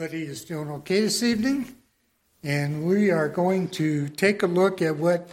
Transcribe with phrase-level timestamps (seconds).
[0.00, 1.74] everybody is doing okay this evening.
[2.44, 5.28] And we are going to take a look at what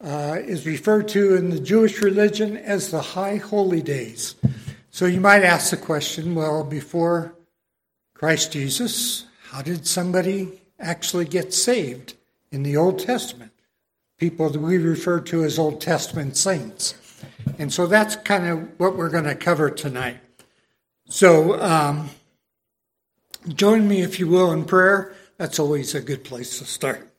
[0.00, 4.36] uh, is referred to in the Jewish religion as the High Holy Days.
[4.92, 7.34] So you might ask the question well, before
[8.14, 12.14] Christ Jesus, how did somebody actually get saved
[12.52, 13.50] in the Old Testament?
[14.18, 16.94] People that we refer to as Old Testament saints.
[17.58, 20.18] And so that's kind of what we're going to cover tonight.
[21.08, 22.10] So, um,
[23.48, 25.14] Join me, if you will, in prayer.
[25.38, 27.10] That's always a good place to start.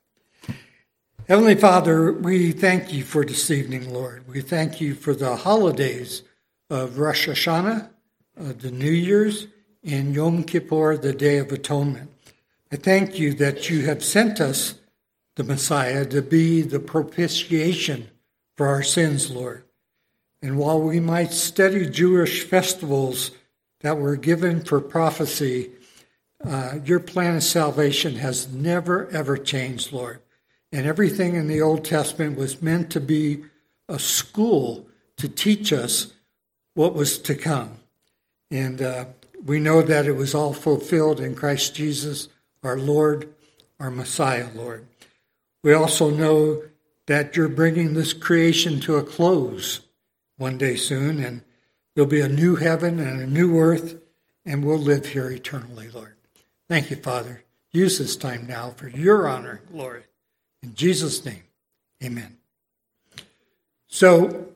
[1.27, 4.27] Heavenly Father, we thank you for this evening, Lord.
[4.27, 6.21] We thank you for the holidays
[6.69, 7.89] of Rosh Hashanah,
[8.39, 9.47] uh, the New Year's,
[9.83, 12.11] and Yom Kippur, the Day of Atonement.
[12.71, 14.75] I thank you that you have sent us
[15.37, 18.11] the Messiah to be the propitiation
[18.55, 19.63] for our sins, Lord.
[20.39, 23.31] And while we might study Jewish festivals
[23.79, 25.71] that were given for prophecy,
[26.43, 30.21] uh, your plan of salvation has never, ever changed, Lord.
[30.71, 33.43] And everything in the Old Testament was meant to be
[33.89, 36.13] a school to teach us
[36.73, 37.77] what was to come.
[38.49, 39.05] And uh,
[39.45, 42.29] we know that it was all fulfilled in Christ Jesus,
[42.63, 43.33] our Lord,
[43.79, 44.87] our Messiah, Lord.
[45.63, 46.63] We also know
[47.07, 49.81] that you're bringing this creation to a close
[50.37, 51.41] one day soon, and
[51.93, 53.97] there'll be a new heaven and a new earth,
[54.45, 56.15] and we'll live here eternally, Lord.
[56.71, 57.43] Thank you, Father.
[57.73, 60.03] Use this time now for your honor and glory.
[60.63, 61.43] In Jesus' name,
[62.01, 62.37] amen.
[63.87, 64.53] So,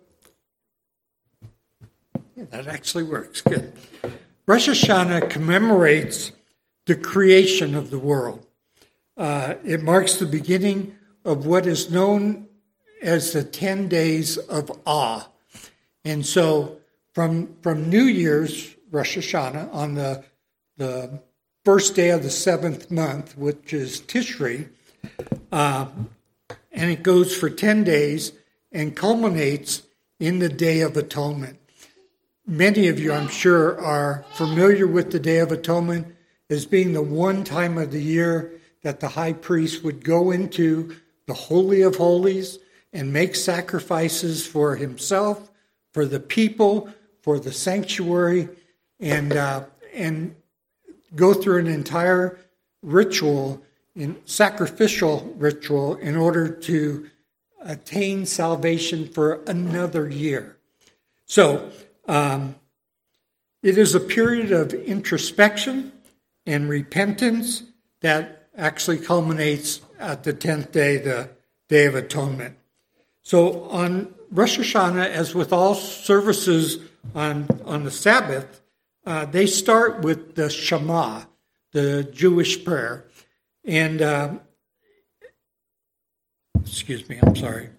[2.38, 3.42] yeah, that actually works.
[3.42, 3.74] Good.
[4.48, 6.32] Rosh Hashanah commemorates
[6.86, 8.46] the creation of the world.
[9.18, 12.48] Uh, it marks the beginning of what is known
[13.02, 15.28] as the 10 days of awe.
[16.06, 16.78] And so,
[17.14, 20.24] from, from New Year's, Rosh Hashanah, on the,
[20.78, 21.20] the
[21.66, 24.70] first day of the seventh month, which is Tishri,
[25.52, 25.88] uh,
[26.72, 28.34] and it goes for 10 days
[28.72, 29.82] and culminates
[30.20, 31.58] in the Day of Atonement.
[32.46, 36.16] Many of you, I'm sure, are familiar with the Day of Atonement
[36.52, 40.96] as being the one time of the year that the high priest would go into
[41.26, 42.60] the Holy of Holies
[42.94, 45.52] and make sacrifices for himself,
[45.92, 46.90] for the people,
[47.24, 48.50] for the sanctuary,
[49.00, 50.36] and uh, and
[51.16, 52.38] go through an entire
[52.82, 53.62] ritual,
[53.96, 57.10] in sacrificial ritual, in order to
[57.62, 60.58] attain salvation for another year.
[61.26, 61.72] So,
[62.08, 62.56] um,
[63.64, 65.92] it is a period of introspection
[66.46, 67.64] and repentance
[68.02, 71.30] that actually culminates at the 10th day, the
[71.68, 72.58] Day of Atonement.
[73.24, 76.78] So on Rosh Hashanah, as with all services
[77.16, 78.62] on, on the Sabbath,
[79.06, 81.24] uh, they start with the Shema,
[81.72, 83.06] the Jewish prayer.
[83.64, 84.34] And, uh,
[86.62, 87.70] excuse me, I'm sorry.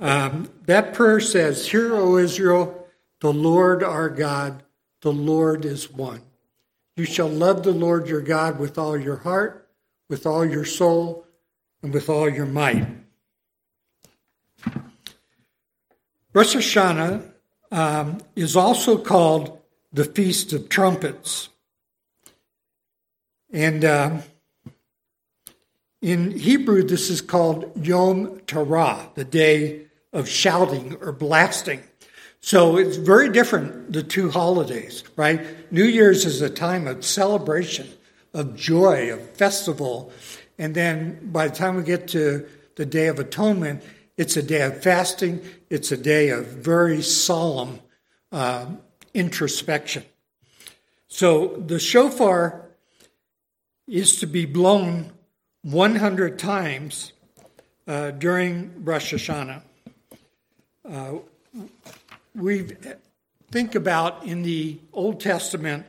[0.00, 2.86] Um, that prayer says, Hear, O Israel,
[3.20, 4.62] the Lord our God,
[5.00, 6.22] the Lord is one.
[6.96, 9.68] You shall love the Lord your God with all your heart,
[10.08, 11.26] with all your soul,
[11.82, 12.86] and with all your might.
[16.32, 17.32] Rosh Hashanah
[17.70, 19.57] um, is also called
[19.92, 21.48] the Feast of Trumpets.
[23.52, 24.18] And uh,
[26.02, 31.82] in Hebrew, this is called Yom Teruah, the day of shouting or blasting.
[32.40, 35.72] So it's very different, the two holidays, right?
[35.72, 37.88] New Year's is a time of celebration,
[38.32, 40.12] of joy, of festival.
[40.58, 42.46] And then by the time we get to
[42.76, 43.82] the Day of Atonement,
[44.16, 45.40] it's a day of fasting,
[45.70, 47.80] it's a day of very solemn
[48.30, 48.66] uh,
[49.18, 50.04] introspection.
[51.08, 52.68] So the shofar
[53.88, 55.12] is to be blown
[55.62, 57.12] 100 times
[57.88, 59.62] uh, during Rosh Hashanah.
[60.88, 61.14] Uh,
[62.34, 62.68] we
[63.50, 65.84] think about in the Old Testament,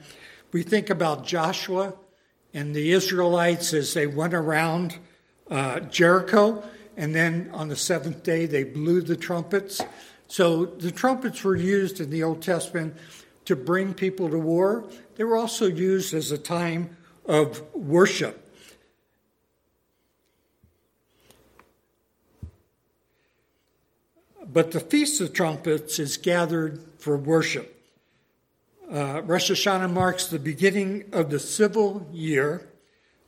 [0.51, 1.93] we think about Joshua
[2.53, 4.97] and the Israelites as they went around
[5.51, 6.63] uh, Jericho,
[6.97, 9.81] and then on the seventh day they blew the trumpets.
[10.27, 12.95] So the trumpets were used in the Old Testament
[13.49, 14.83] to bring people to war.
[15.15, 18.47] They were also used as a time of worship.
[24.45, 27.75] But the Feast of Trumpets is gathered for worship.
[28.87, 32.69] Uh, Rosh Hashanah marks the beginning of the civil year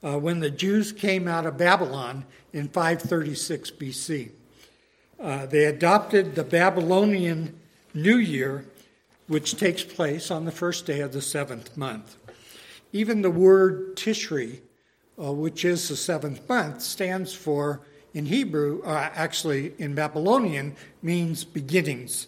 [0.04, 4.30] uh, when the Jews came out of Babylon in 536 BC.
[5.20, 7.60] Uh, they adopted the Babylonian
[7.96, 8.66] New Year,
[9.32, 12.18] which takes place on the first day of the seventh month.
[12.94, 14.60] even the word Tishri,
[15.22, 17.82] uh, which is the seventh month, stands for,
[18.14, 22.28] in Hebrew, uh, actually in Babylonian, means beginnings.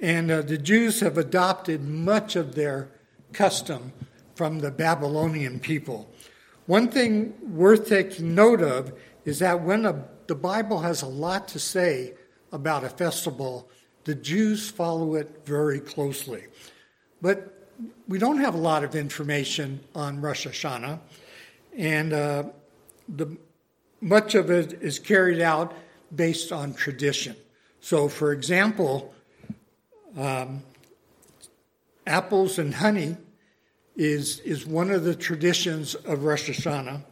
[0.00, 2.88] And uh, the Jews have adopted much of their
[3.32, 3.92] custom
[4.34, 6.10] from the Babylonian people.
[6.66, 8.92] One thing worth taking note of
[9.24, 12.14] is that when a, the Bible has a lot to say
[12.50, 13.68] about a festival,
[14.04, 16.44] the Jews follow it very closely.
[17.20, 17.68] But
[18.08, 20.98] we don't have a lot of information on Rosh Hashanah,
[21.76, 22.44] and uh,
[23.08, 23.36] the,
[24.00, 25.74] much of it is carried out
[26.14, 27.36] based on tradition.
[27.80, 29.14] So, for example,
[30.16, 30.62] um,
[32.06, 33.16] apples and honey
[33.96, 37.02] is, is one of the traditions of Rosh Hashanah.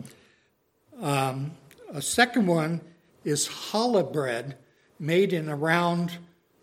[1.00, 1.52] Um,
[1.92, 2.80] a second one
[3.24, 4.56] is challah bread
[4.98, 6.18] made in a round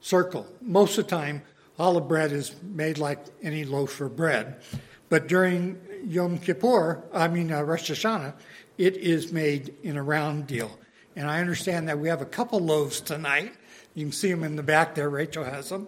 [0.07, 0.47] circle.
[0.61, 1.41] Most of the time,
[1.77, 4.61] olive bread is made like any loaf of bread.
[5.09, 8.33] But during Yom Kippur, I mean uh, Rosh Hashanah,
[8.77, 10.71] it is made in a round deal.
[11.15, 13.53] And I understand that we have a couple loaves tonight.
[13.95, 15.09] You can see them in the back there.
[15.09, 15.87] Rachel has them.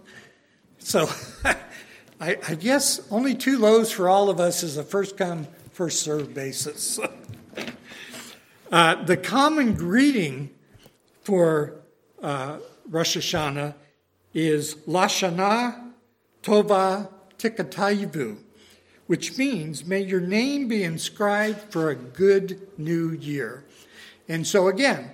[0.80, 1.10] So
[2.20, 6.02] I, I, guess only two loaves for all of us is a first come, first
[6.02, 7.00] served basis.
[8.72, 10.50] uh, the common greeting
[11.22, 11.82] for
[12.22, 12.58] uh,
[12.90, 13.76] Rosh Hashanah
[14.34, 15.92] is Lashana
[16.44, 18.38] Tova Tikatayivu,
[19.08, 23.66] which means may your name be inscribed for a good new year.
[24.28, 25.12] And so again,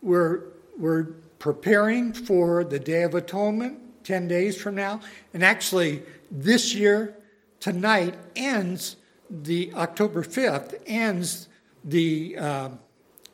[0.00, 0.44] we're,
[0.78, 1.04] we're
[1.38, 5.00] preparing for the Day of Atonement 10 days from now.
[5.32, 7.14] And actually, this year,
[7.60, 8.96] tonight ends
[9.30, 11.48] the October 5th, ends
[11.84, 12.68] the, uh,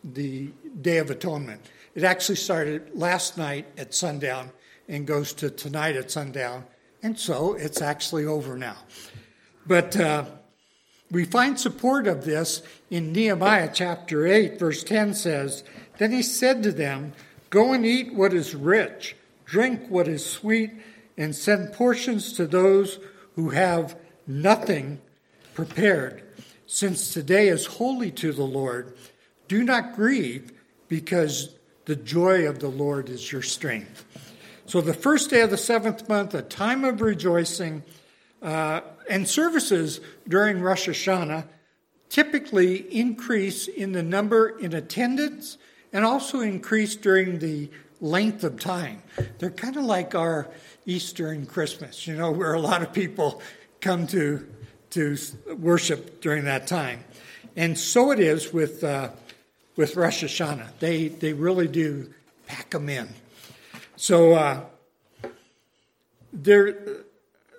[0.04, 0.50] the
[0.80, 1.60] Day of Atonement.
[1.94, 4.50] It actually started last night at sundown
[4.90, 6.64] and goes to tonight at sundown.
[7.02, 8.76] And so it's actually over now.
[9.66, 10.26] But uh,
[11.10, 15.64] we find support of this in Nehemiah chapter 8, verse 10 says,
[15.96, 17.14] Then he said to them,
[17.48, 19.16] Go and eat what is rich
[19.50, 20.70] drink what is sweet,
[21.16, 23.00] and send portions to those
[23.34, 23.96] who have
[24.26, 25.00] nothing
[25.54, 26.22] prepared.
[26.66, 28.96] Since today is holy to the Lord,
[29.48, 30.52] do not grieve,
[30.88, 31.52] because
[31.86, 34.29] the joy of the Lord is your strength.
[34.70, 37.82] So, the first day of the seventh month, a time of rejoicing,
[38.40, 41.48] uh, and services during Rosh Hashanah
[42.08, 45.58] typically increase in the number in attendance
[45.92, 47.68] and also increase during the
[48.00, 49.02] length of time.
[49.40, 50.46] They're kind of like our
[50.86, 53.42] Easter and Christmas, you know, where a lot of people
[53.80, 54.46] come to
[54.90, 55.16] to
[55.58, 57.02] worship during that time.
[57.56, 59.10] And so it is with uh,
[59.74, 60.78] with Rosh Hashanah.
[60.78, 62.14] They they really do
[62.46, 63.08] pack them in.
[64.00, 64.64] So uh,
[66.32, 67.04] they're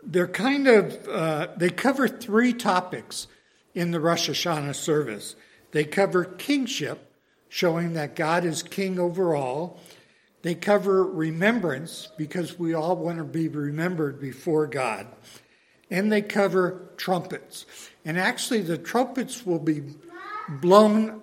[0.01, 3.27] they're kind of uh, they cover three topics
[3.75, 5.35] in the Rosh Hashanah service.
[5.69, 7.13] They cover kingship,
[7.47, 9.79] showing that God is king over all.
[10.41, 15.05] They cover remembrance because we all want to be remembered before God.
[15.91, 17.67] And they cover trumpets.
[18.03, 19.83] And actually, the trumpets will be
[20.49, 21.21] blown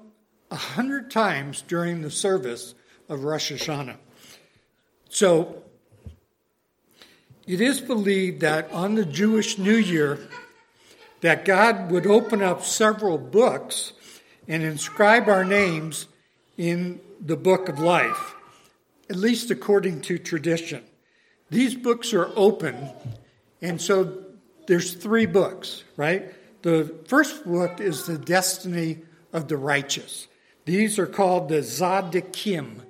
[0.53, 2.77] a hundred times during the service
[3.09, 3.97] of Rosh Hashanah.
[5.09, 5.63] So,
[7.47, 10.29] it is believed that on the Jewish New Year,
[11.21, 13.93] that God would open up several books
[14.47, 16.07] and inscribe our names
[16.57, 18.35] in the book of life
[19.11, 20.85] at least according to tradition.
[21.51, 22.91] These books are open,
[23.63, 24.25] and so
[24.67, 26.35] there's three books, right?
[26.63, 28.99] The first book is the destiny
[29.33, 30.29] of the righteous.
[30.67, 32.83] These are called the Tzaddikim,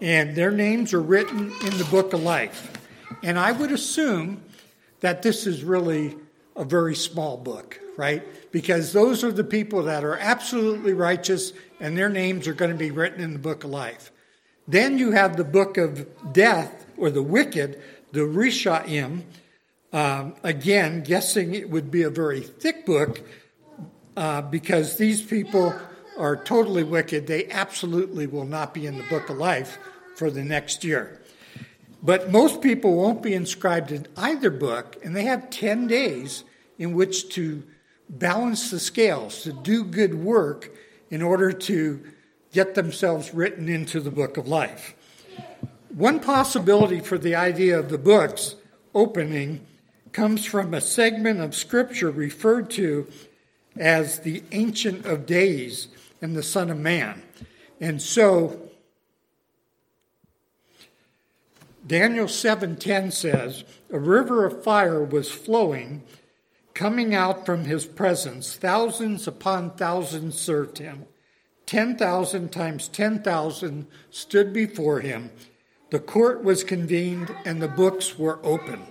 [0.00, 2.72] and their names are written in the book of life.
[3.22, 4.42] And I would assume
[5.00, 6.16] that this is really
[6.56, 8.22] a very small book, right?
[8.52, 12.76] Because those are the people that are absolutely righteous, and their names are going to
[12.76, 14.10] be written in the book of life.
[14.66, 17.80] Then you have the book of death, or the wicked,
[18.12, 19.22] the Rishaim.
[19.92, 23.22] Um, again, guessing it would be a very thick book
[24.16, 25.74] uh, because these people
[26.18, 27.26] are totally wicked.
[27.26, 29.78] They absolutely will not be in the book of life
[30.16, 31.20] for the next year.
[32.02, 36.44] But most people won't be inscribed in either book, and they have 10 days
[36.78, 37.62] in which to
[38.08, 40.70] balance the scales, to do good work
[41.10, 42.02] in order to
[42.52, 44.94] get themselves written into the book of life.
[45.90, 48.54] One possibility for the idea of the book's
[48.94, 49.66] opening
[50.12, 53.06] comes from a segment of scripture referred to
[53.76, 55.88] as the Ancient of Days
[56.20, 57.22] and the Son of Man.
[57.80, 58.70] And so
[61.86, 66.02] Daniel 7:10 says, "A river of fire was flowing
[66.78, 71.06] Coming out from his presence, thousands upon thousands served him.
[71.66, 75.32] 10,000 times 10,000 stood before him.
[75.90, 78.86] The court was convened and the books were open.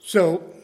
[0.00, 0.55] So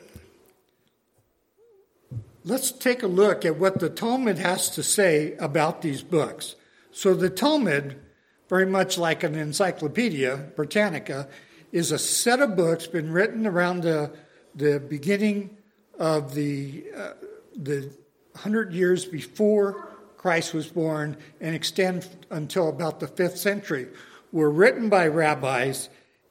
[2.45, 6.57] let's take a look at what the Talmud has to say about these books.
[6.91, 8.01] So the Talmud,
[8.49, 11.29] very much like an encyclopedia, Britannica,
[11.71, 14.13] is a set of books been written around the,
[14.55, 15.57] the beginning
[15.99, 17.13] of the, uh,
[17.57, 17.91] the
[18.33, 23.89] 100 years before Christ was born and extend until about the 5th century,
[24.31, 25.89] were written by rabbis,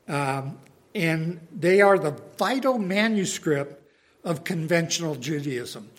[0.07, 0.59] um,
[0.93, 3.80] and they are the vital manuscript
[4.23, 5.89] of conventional Judaism.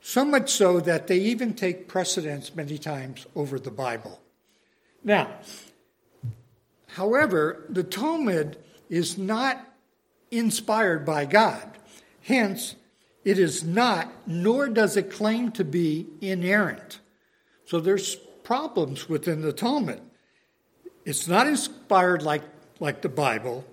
[0.00, 4.20] So much so that they even take precedence many times over the Bible.
[5.04, 5.28] Now,
[6.86, 8.56] however, the Talmud
[8.88, 9.64] is not
[10.30, 11.78] inspired by God.
[12.22, 12.76] Hence,
[13.24, 17.00] it is not, nor does it claim to be inerrant.
[17.66, 20.00] So there's problems within the Talmud.
[21.04, 22.42] It's not inspired like,
[22.80, 23.64] like the Bible.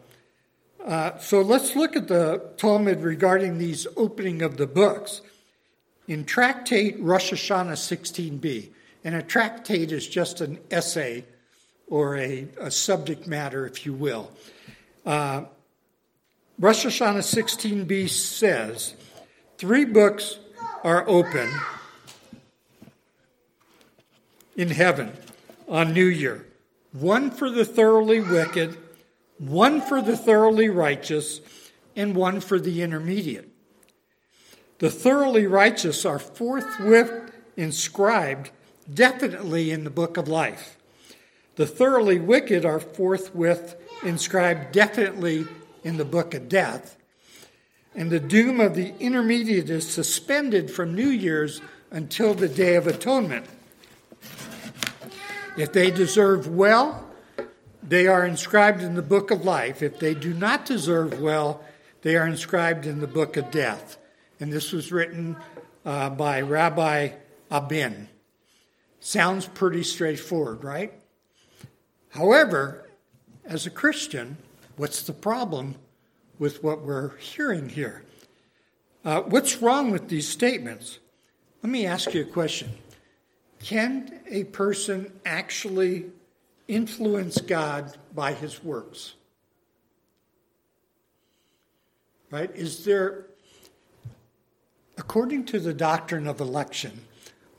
[0.85, 5.21] Uh, so let's look at the Talmud regarding these opening of the books.
[6.07, 8.69] In Tractate Rosh Hashanah 16b,
[9.03, 11.25] and a tractate is just an essay
[11.87, 14.31] or a, a subject matter, if you will.
[15.03, 15.45] Uh,
[16.59, 18.93] Rosh Hashanah 16b says,
[19.57, 20.37] Three books
[20.83, 21.49] are open
[24.55, 25.13] in heaven
[25.67, 26.45] on New Year
[26.99, 28.77] one for the thoroughly wicked,
[29.37, 31.41] one for the thoroughly righteous,
[31.95, 33.49] and one for the intermediate.
[34.79, 38.51] The thoroughly righteous are forthwith inscribed
[38.93, 40.77] definitely in the book of life.
[41.55, 45.45] The thoroughly wicked are forthwith inscribed definitely
[45.83, 46.97] in the book of death
[47.95, 51.61] and the doom of the intermediate is suspended from New Year's
[51.91, 53.45] until the Day of Atonement.
[55.57, 57.04] If they deserve well,
[57.87, 59.81] they are inscribed in the book of life.
[59.81, 61.63] If they do not deserve well,
[62.01, 63.97] they are inscribed in the book of death.
[64.39, 65.37] And this was written
[65.85, 67.09] uh, by Rabbi
[67.51, 68.07] Abin.
[68.99, 70.93] Sounds pretty straightforward, right?
[72.09, 72.89] However,
[73.45, 74.37] as a Christian,
[74.77, 75.75] what's the problem
[76.39, 78.03] with what we're hearing here.
[79.03, 80.99] Uh, what's wrong with these statements?
[81.63, 82.71] Let me ask you a question.
[83.59, 86.05] Can a person actually
[86.67, 89.15] influence God by his works?
[92.31, 92.53] Right?
[92.55, 93.27] Is there,
[94.97, 97.01] according to the doctrine of election,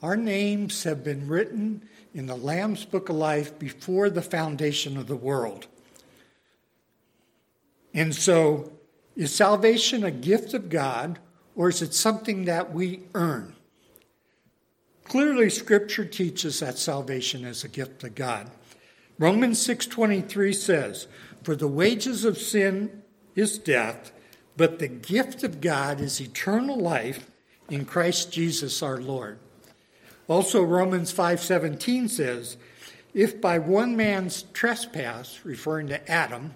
[0.03, 1.83] our names have been written
[2.17, 5.67] in the Lamb's Book of Life before the foundation of the world.
[7.93, 8.73] And so,
[9.15, 11.19] is salvation a gift of God
[11.55, 13.55] or is it something that we earn?
[15.05, 18.51] Clearly scripture teaches that salvation is a gift of God.
[19.19, 21.07] Romans 6:23 says,
[21.43, 23.03] "For the wages of sin
[23.35, 24.13] is death,
[24.57, 27.31] but the gift of God is eternal life
[27.71, 29.39] in Christ Jesus our Lord."
[30.29, 32.57] Also Romans 5:17 says,
[33.15, 36.55] "If by one man's trespass, referring to Adam,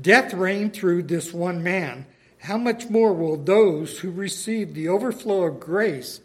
[0.00, 2.06] Death reigned through this one man.
[2.38, 6.20] How much more will those who receive the overflow of grace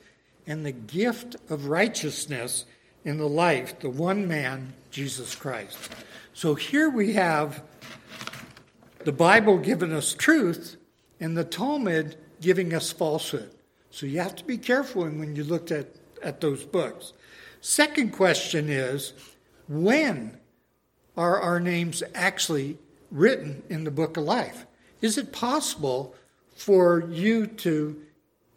[0.46, 2.66] and the gift of righteousness
[3.04, 5.78] in the life, the one man, Jesus Christ?
[6.34, 7.62] So here we have
[9.06, 10.76] the Bible giving us truth
[11.20, 13.52] and the Talmud giving us falsehood.
[13.92, 15.86] So you have to be careful when you look at,
[16.24, 17.14] at those books.
[17.62, 19.14] Second question is
[19.68, 20.40] when
[21.16, 22.80] are our names actually
[23.12, 24.66] written in the book of life.
[25.00, 26.16] Is it possible
[26.56, 28.02] for you to,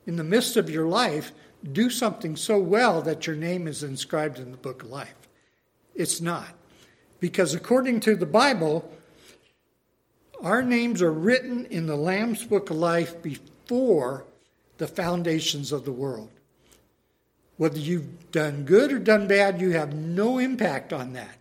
[0.06, 1.32] in the midst of your life,
[1.70, 5.19] do something so well that your name is inscribed in the book of life?
[6.00, 6.48] It's not.
[7.20, 8.90] Because according to the Bible,
[10.42, 14.24] our names are written in the Lamb's book of life before
[14.78, 16.30] the foundations of the world.
[17.58, 21.36] Whether you've done good or done bad, you have no impact on that.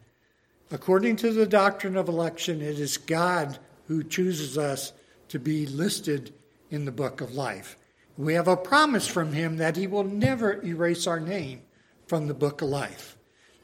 [0.72, 4.92] According to the doctrine of election, it is God who chooses us
[5.30, 6.34] to be listed
[6.70, 7.78] in the book of life.
[8.18, 11.62] We have a promise from him that he will never erase our name
[12.08, 13.16] from the book of life.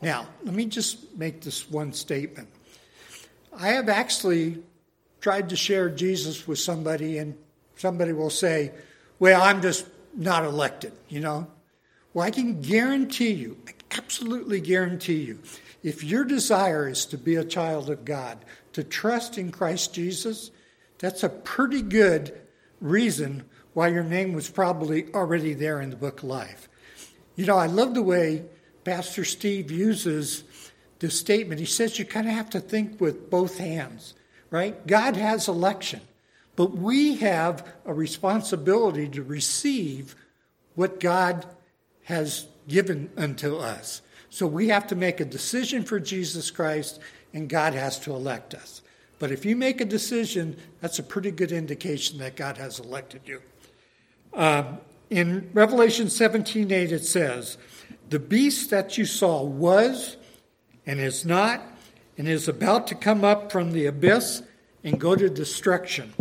[0.01, 2.47] Now, let me just make this one statement.
[3.57, 4.61] I have actually
[5.21, 7.35] tried to share Jesus with somebody, and
[7.77, 8.71] somebody will say,
[9.19, 11.47] Well, I'm just not elected, you know?
[12.13, 15.39] Well, I can guarantee you, I absolutely guarantee you,
[15.83, 20.51] if your desire is to be a child of God, to trust in Christ Jesus,
[20.97, 22.33] that's a pretty good
[22.81, 26.69] reason why your name was probably already there in the book of life.
[27.35, 28.45] You know, I love the way
[28.85, 30.43] Pastor Steve uses
[30.99, 31.59] this statement.
[31.59, 34.13] He says you kind of have to think with both hands,
[34.51, 34.85] right?
[34.87, 36.01] God has election,
[36.55, 40.15] but we have a responsibility to receive
[40.75, 41.45] what God
[42.03, 44.01] has given unto us.
[44.29, 46.99] So we have to make a decision for Jesus Christ,
[47.33, 48.81] and God has to elect us.
[49.17, 53.21] But if you make a decision, that's a pretty good indication that God has elected
[53.25, 53.41] you.
[54.33, 57.57] Um, in Revelation 17 8, it says,
[58.09, 60.17] The beast that you saw was
[60.85, 61.61] and is not,
[62.17, 64.43] and is about to come up from the abyss
[64.83, 66.13] and go to destruction.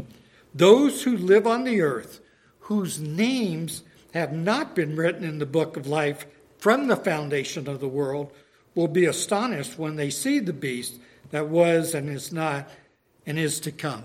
[0.55, 2.21] Those who live on the earth,
[2.61, 3.83] whose names
[4.15, 6.27] have not been written in the book of life
[6.59, 8.33] from the foundation of the world,
[8.75, 10.99] will be astonished when they see the beast
[11.31, 12.69] that was and is not
[13.27, 14.05] and is to come.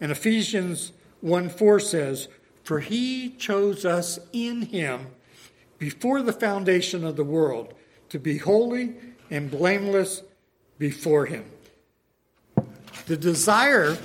[0.00, 2.28] And Ephesians 1 4 says,
[2.64, 5.06] For he chose us in him
[5.84, 7.74] before the foundation of the world
[8.08, 8.94] to be holy
[9.30, 10.22] and blameless
[10.78, 11.44] before him.
[13.04, 13.98] The desire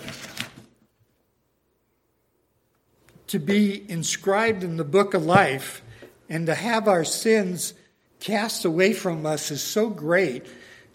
[3.27, 5.81] to be inscribed in the book of life
[6.27, 7.73] and to have our sins
[8.19, 10.45] cast away from us is so great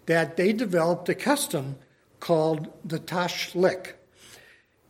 [0.05, 1.77] that they developed a custom
[2.19, 3.93] called the tashlich.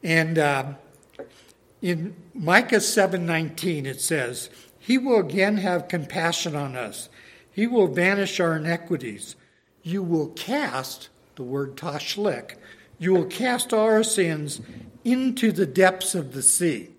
[0.03, 0.73] And uh,
[1.81, 4.49] in Micah 7:19 it says,
[4.85, 7.09] "He will again have compassion on us.
[7.51, 9.35] He will banish our iniquities.
[9.81, 12.55] You will cast the word tashlich.
[12.99, 14.61] You will cast all our sins
[15.03, 16.89] into the depths of the sea."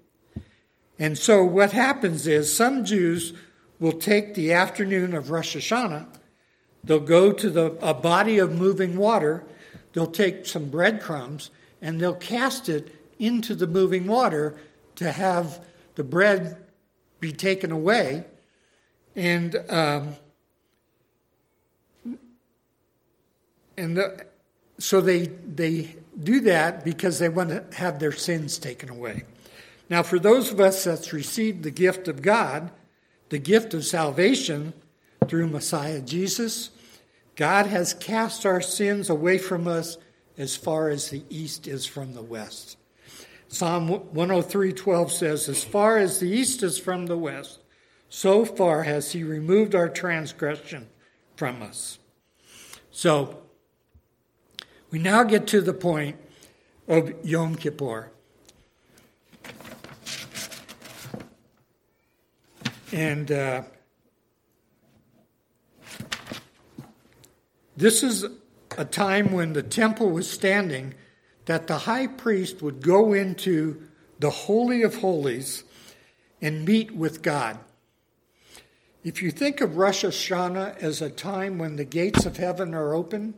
[0.98, 3.34] And so what happens is some Jews
[3.78, 6.06] will take the afternoon of Rosh Hashanah,
[6.82, 9.44] they'll go to the, a body of moving water,
[9.92, 11.50] they'll take some breadcrumbs,
[11.80, 14.56] and they'll cast it into the moving water
[14.96, 15.64] to have
[15.94, 16.56] the bread
[17.20, 18.24] be taken away.
[19.14, 20.16] And um,
[23.76, 24.26] and the,
[24.78, 29.24] so they they do that because they want to have their sins taken away.
[29.88, 32.70] Now, for those of us that's received the gift of God,
[33.28, 34.72] the gift of salvation
[35.28, 36.70] through Messiah Jesus,
[37.36, 39.96] God has cast our sins away from us
[40.36, 42.76] as far as the east is from the west.
[43.48, 47.60] Psalm 103:12 says, "As far as the east is from the west,
[48.08, 50.88] so far has he removed our transgression
[51.36, 51.98] from us."
[52.90, 53.42] So,
[54.90, 56.16] we now get to the point
[56.88, 58.10] of Yom Kippur.
[62.92, 63.62] And uh,
[67.76, 68.24] this is
[68.78, 70.94] a time when the temple was standing
[71.46, 73.82] that the high priest would go into
[74.18, 75.64] the Holy of Holies
[76.42, 77.58] and meet with God.
[79.02, 82.94] If you think of Rosh Hashanah as a time when the gates of heaven are
[82.94, 83.34] open,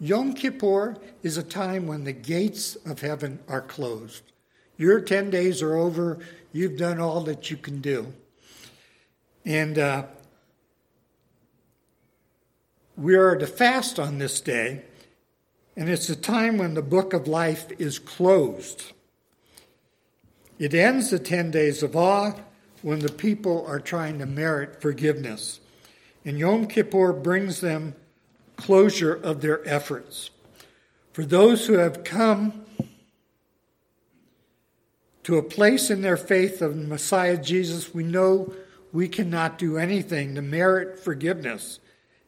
[0.00, 4.22] Yom Kippur is a time when the gates of heaven are closed.
[4.76, 6.18] Your 10 days are over,
[6.52, 8.12] you've done all that you can do.
[9.44, 10.06] And uh,
[12.96, 14.82] we are to fast on this day,
[15.76, 18.92] and it's a time when the book of life is closed.
[20.58, 22.32] It ends the 10 days of awe
[22.80, 25.60] when the people are trying to merit forgiveness.
[26.24, 27.94] And Yom Kippur brings them
[28.56, 30.30] closure of their efforts.
[31.12, 32.64] For those who have come
[35.24, 38.52] to a place in their faith of Messiah Jesus, we know
[38.92, 41.80] we cannot do anything to merit forgiveness.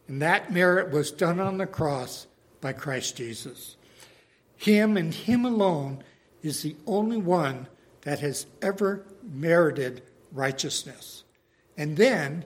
[0.07, 2.28] And that merit was done on the cross
[2.61, 3.77] by Christ Jesus.
[4.57, 6.03] Him and Him alone
[6.43, 7.67] is the only one
[8.03, 11.25] that has ever merited righteousness.
[11.77, 12.45] And then,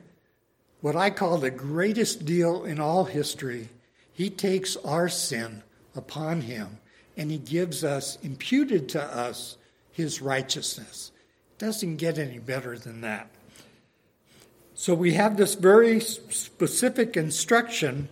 [0.80, 3.68] what I call the greatest deal in all history,
[4.12, 5.62] He takes our sin
[5.94, 6.78] upon Him
[7.16, 9.56] and He gives us, imputed to us,
[9.92, 11.12] His righteousness.
[11.58, 13.28] Doesn't get any better than that.
[14.74, 18.08] So we have this very specific instruction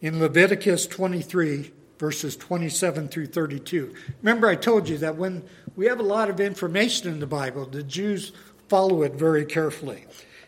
[0.00, 3.94] in Leviticus 23, verses 27 through 32.
[4.22, 5.42] Remember, I told you that when
[5.76, 8.32] we have a lot of information in the Bible, the Jews
[8.68, 10.04] follow it very carefully.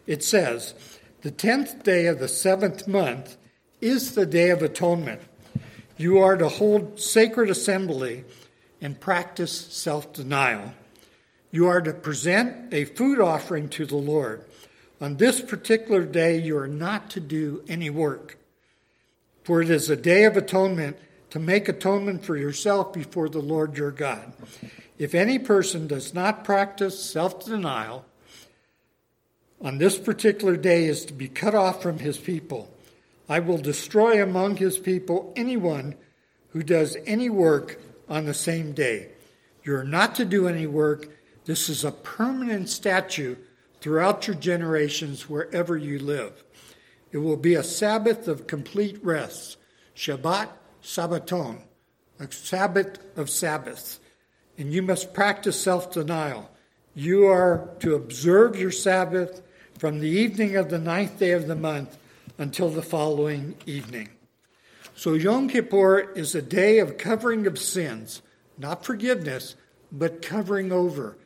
[0.06, 0.74] It says,
[1.22, 3.36] The tenth day of the seventh month
[3.80, 5.22] is the day of atonement.
[5.96, 8.24] You are to hold sacred assembly
[8.80, 10.72] and practice self denial.
[11.50, 14.44] You are to present a food offering to the Lord.
[15.00, 18.38] On this particular day, you are not to do any work,
[19.42, 20.96] for it is a day of atonement
[21.30, 24.32] to make atonement for yourself before the Lord your God.
[24.98, 28.04] If any person does not practice self denial,
[29.60, 32.72] on this particular day is to be cut off from his people.
[33.28, 35.94] I will destroy among his people anyone
[36.50, 39.10] who does any work on the same day.
[39.62, 41.08] You're not to do any work.
[41.44, 43.38] This is a permanent statute
[43.80, 46.42] throughout your generations wherever you live.
[47.12, 49.56] It will be a Sabbath of complete rest,
[49.96, 50.48] Shabbat
[50.82, 51.62] Sabbaton,
[52.18, 54.00] a Sabbath of Sabbaths
[54.60, 56.50] and you must practice self denial.
[56.94, 59.40] You are to observe your Sabbath
[59.78, 61.96] from the evening of the ninth day of the month
[62.36, 64.10] until the following evening.
[64.94, 68.20] So Yom Kippur is a day of covering of sins,
[68.58, 69.56] not forgiveness,
[69.90, 71.16] but covering over.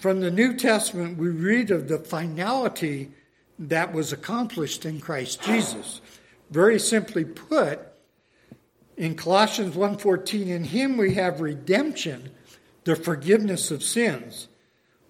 [0.00, 3.12] From the New Testament, we read of the finality
[3.58, 6.00] that was accomplished in Christ Jesus.
[6.50, 7.80] Very simply put,
[8.96, 12.30] in Colossians 1:14 in him we have redemption
[12.84, 14.48] the forgiveness of sins.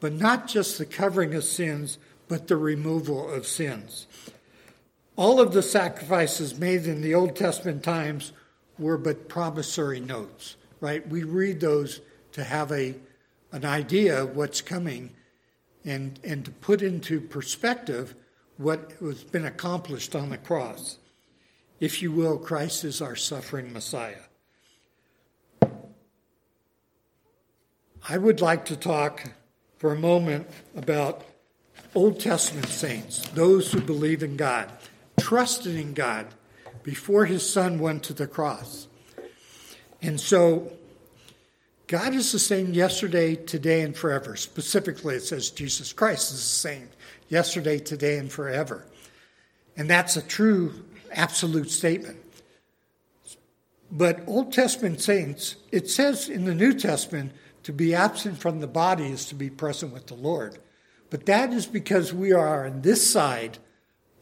[0.00, 4.06] But not just the covering of sins but the removal of sins.
[5.16, 8.32] All of the sacrifices made in the Old Testament times
[8.78, 11.06] were but promissory notes right?
[11.08, 12.00] We read those
[12.32, 12.94] to have a
[13.50, 15.11] an idea of what's coming
[15.84, 18.14] and and to put into perspective
[18.58, 20.98] what has been accomplished on the cross
[21.80, 24.22] if you will, Christ is our suffering Messiah.
[28.08, 29.32] I would like to talk
[29.76, 31.24] for a moment about
[31.94, 34.70] Old Testament saints, those who believe in God,
[35.20, 36.26] trusted in God
[36.82, 38.88] before his son went to the cross.
[40.02, 40.72] And so,
[41.86, 44.36] God is the same yesterday, today, and forever.
[44.36, 46.88] Specifically, it says Jesus Christ is the same
[47.28, 48.86] yesterday, today, and forever.
[49.76, 52.18] And that's a true absolute statement.
[53.90, 58.66] But Old Testament saints, it says in the New Testament, to be absent from the
[58.66, 60.58] body is to be present with the Lord.
[61.10, 63.58] But that is because we are on this side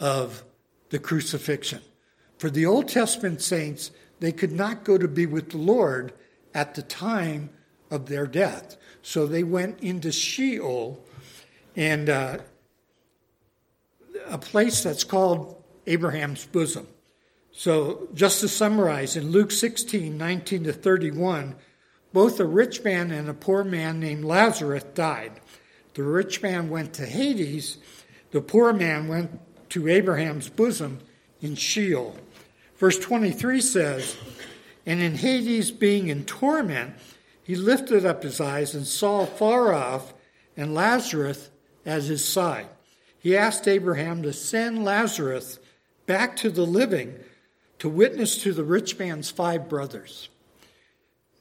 [0.01, 0.45] of
[0.91, 1.81] the crucifixion.
[2.39, 3.91] For the Old Testament saints,
[4.21, 6.13] they could not go to be with the Lord
[6.55, 7.51] at the time
[7.91, 8.77] of their death.
[9.03, 11.05] So they went into Sheol
[11.75, 12.39] and uh,
[14.29, 16.87] a place that's called Abraham's bosom.
[17.53, 21.57] So, just to summarize, in Luke 16 19 to 31,
[22.13, 25.33] both a rich man and a poor man named Lazarus died.
[25.95, 27.79] The rich man went to Hades,
[28.31, 31.01] the poor man went to Abraham's bosom
[31.41, 32.17] in Sheol.
[32.77, 34.17] Verse 23 says,
[34.85, 36.95] And in Hades, being in torment,
[37.43, 40.13] he lifted up his eyes and saw far off,
[40.57, 41.51] and Lazarus
[41.85, 42.69] at his side.
[43.27, 45.59] He asked Abraham to send Lazarus
[46.07, 47.17] back to the living
[47.81, 50.29] to witness to the rich man's five brothers.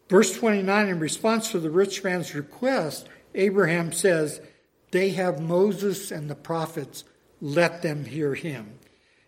[0.10, 4.42] Verse 29, in response to the rich man's request, Abraham says,
[4.90, 7.04] They have Moses and the prophets,
[7.40, 8.80] let them hear him.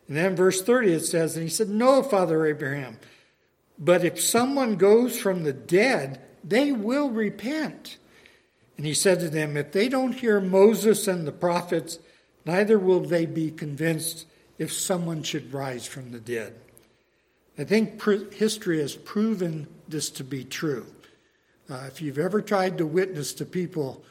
[0.08, 2.98] And then verse 30 it says, And he said, No, Father Abraham,
[3.78, 7.98] but if someone goes from the dead, they will repent.
[8.78, 12.00] And he said to them, If they don't hear Moses and the prophets,
[12.48, 14.26] neither will they be convinced
[14.58, 16.56] if someone should rise from the dead.
[17.60, 18.02] I think
[18.34, 20.86] history has proven this to be true.
[21.70, 24.04] Uh, if you've ever tried to witness to people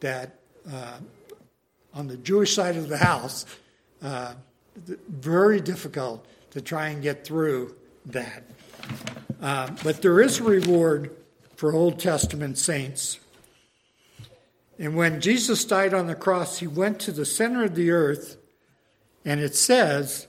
[0.00, 0.38] that
[0.70, 0.98] uh,
[1.94, 3.46] on the Jewish side of the house,
[4.02, 4.34] uh,
[5.08, 7.74] very difficult to try and get through
[8.06, 8.44] that.
[9.40, 11.16] Uh, but there is a reward
[11.56, 13.18] for Old Testament saints.
[14.78, 18.36] And when Jesus died on the cross, he went to the center of the earth
[19.24, 20.26] and it says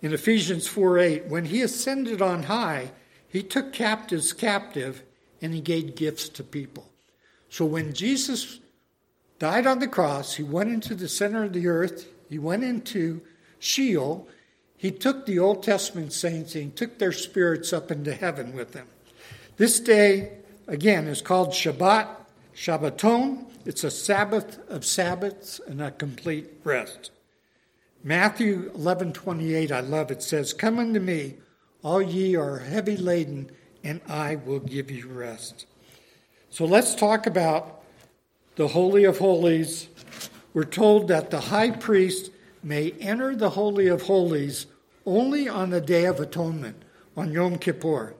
[0.00, 2.90] in Ephesians 4 8, when he ascended on high,
[3.28, 5.02] he took captives captive
[5.40, 6.90] and he gave gifts to people.
[7.48, 8.60] So when Jesus
[9.38, 13.20] died on the cross, he went into the center of the earth, he went into
[13.58, 14.26] Sheol,
[14.76, 18.74] he took the Old Testament saints and he took their spirits up into heaven with
[18.74, 18.88] him.
[19.56, 20.32] This day,
[20.66, 22.08] again, is called Shabbat,
[22.54, 23.46] Shabbaton.
[23.64, 27.10] It's a Sabbath of Sabbaths and a complete rest.
[28.04, 31.36] Matthew 11:28 I love it says come unto me
[31.84, 33.50] all ye are heavy laden
[33.84, 35.66] and I will give you rest.
[36.50, 37.82] So let's talk about
[38.56, 39.88] the holy of holies.
[40.52, 42.30] We're told that the high priest
[42.62, 44.66] may enter the holy of holies
[45.06, 46.82] only on the day of atonement
[47.16, 48.14] on Yom Kippur.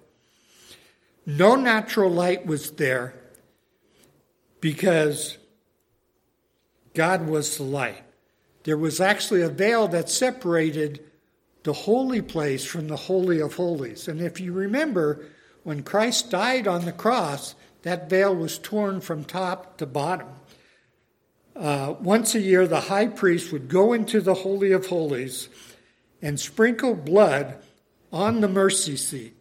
[1.27, 3.14] No natural light was there
[4.62, 5.37] because
[6.94, 8.03] God was the light
[8.64, 11.01] there was actually a veil that separated
[11.64, 14.09] the holy place from the Holy of Holies.
[14.09, 15.27] And if you remember,
[15.62, 20.29] when Christ died on the cross, that veil was torn from top to bottom.
[21.55, 25.48] Uh, once a year, the high priest would go into the Holy of Holies
[26.20, 27.59] and sprinkle blood
[28.12, 29.35] on the mercy seat.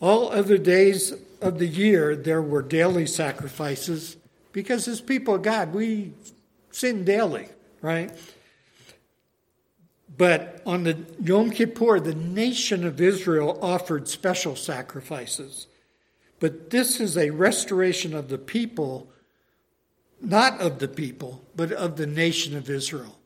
[0.00, 4.16] All other days of the year, there were daily sacrifices
[4.52, 6.12] because, as people of God, we
[6.70, 7.48] sin daily,
[7.80, 8.12] right?
[10.16, 15.66] But on the Yom Kippur, the nation of Israel offered special sacrifices.
[16.40, 19.10] But this is a restoration of the people,
[20.20, 23.18] not of the people, but of the nation of Israel.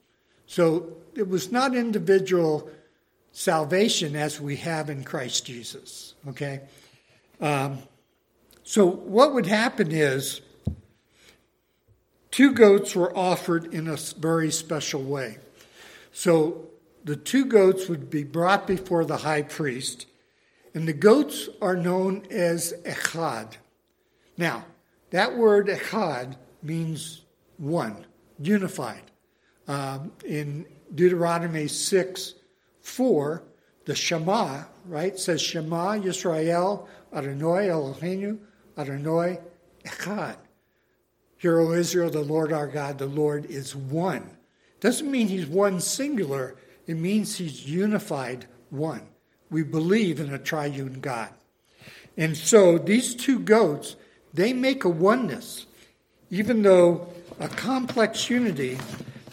[0.47, 2.71] So it was not individual
[3.33, 6.15] salvation as we have in Christ Jesus.
[6.29, 6.61] Okay?
[7.41, 7.79] Um,
[8.65, 10.41] so what would happen is
[12.31, 15.37] two goats were offered in a very special way.
[16.13, 16.71] So
[17.05, 20.07] the two goats would be brought before the high priest,
[20.73, 23.53] and the goats are known as echad.
[24.39, 24.65] Now,
[25.11, 27.21] that word echad means
[27.59, 28.07] one,
[28.41, 29.03] unified.
[29.69, 32.35] Um, in Deuteronomy 6
[32.81, 33.43] 4,
[33.85, 38.39] the Shema, right, says Shema Yisrael Adonai Eloheinu
[38.77, 39.39] Adonai
[39.85, 40.37] Echad.
[41.37, 44.31] Hear, O Israel, the Lord our God, the Lord is one.
[44.81, 46.57] Doesn't mean he's one singular,
[46.87, 49.03] it means he's unified one.
[49.51, 51.31] We believe in a triune God.
[52.17, 53.97] And so these two goats,
[54.33, 55.67] they make a oneness.
[56.31, 57.09] Even though
[57.39, 58.79] a complex unity,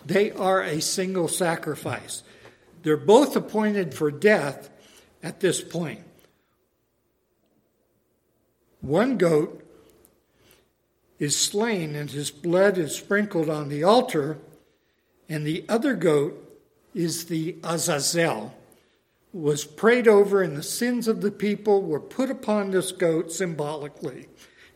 [0.06, 2.24] they are a single sacrifice.
[2.84, 4.70] They're both appointed for death
[5.22, 6.02] at this point.
[8.82, 9.64] One goat
[11.20, 14.40] is slain and his blood is sprinkled on the altar,
[15.30, 16.60] and the other goat
[16.94, 18.54] is the Azazel,
[19.32, 24.28] was prayed over, and the sins of the people were put upon this goat symbolically.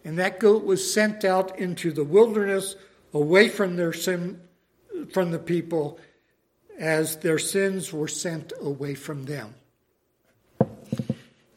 [0.05, 2.75] And that goat was sent out into the wilderness
[3.11, 4.39] away from their sin,
[5.11, 5.99] from the people
[6.77, 9.55] as their sins were sent away from them.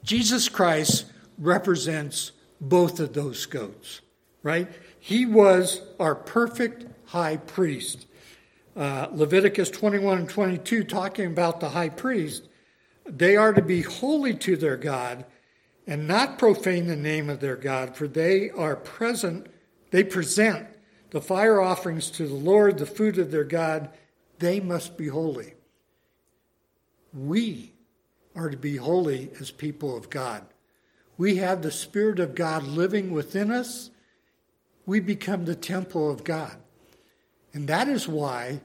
[0.02, 1.04] Jesus Christ
[1.38, 4.00] represents both of those goats,
[4.42, 4.68] right?
[4.98, 8.06] He was our perfect high priest.
[8.76, 12.48] Uh, Leviticus 21 and 22, talking about the high priest,
[13.06, 15.24] they are to be holy to their God
[15.86, 19.46] and not profane the name of their God, for they are present,
[19.90, 20.68] they present
[21.10, 23.88] the fire offerings to the Lord, the food of their God,
[24.38, 25.54] they must be holy.
[27.14, 27.72] We
[28.36, 30.44] are to be holy as people of God.
[31.18, 33.90] We have the Spirit of God living within us.
[34.86, 36.56] We become the temple of God.
[37.52, 38.60] And that is why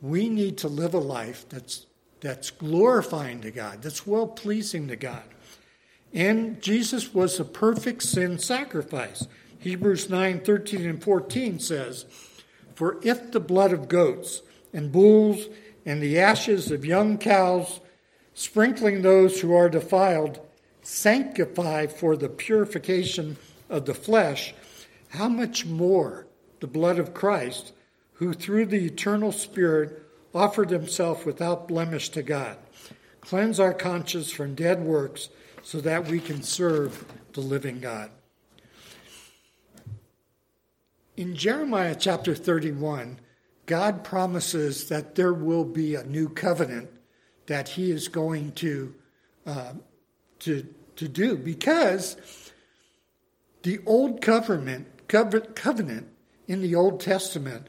[0.00, 1.86] we need to live a life that's,
[2.20, 5.22] that's glorifying to God, that's well pleasing to God.
[6.14, 9.26] And Jesus was a perfect sin sacrifice.
[9.58, 12.06] Hebrews 9 13 and 14 says,
[12.74, 15.46] For if the blood of goats and bulls
[15.86, 17.80] and the ashes of young cows,
[18.34, 20.40] sprinkling those who are defiled,
[20.82, 23.36] sanctify for the purification
[23.68, 24.54] of the flesh,
[25.08, 26.26] how much more
[26.60, 27.72] the blood of Christ,
[28.14, 30.02] who through the eternal Spirit
[30.34, 32.56] offered himself without blemish to God,
[33.20, 35.28] cleanse our conscience from dead works
[35.62, 38.10] so that we can serve the living God.
[41.16, 43.18] In Jeremiah chapter 31,
[43.66, 46.90] God promises that there will be a new covenant
[47.46, 48.94] that He is going to,
[49.46, 49.74] uh,
[50.44, 52.16] to, to do because
[53.62, 56.08] the old covenant, covenant
[56.48, 57.68] in the Old Testament,